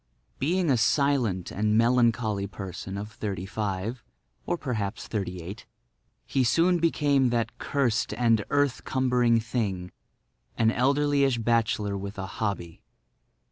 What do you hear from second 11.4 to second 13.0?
bachelor with a hobby.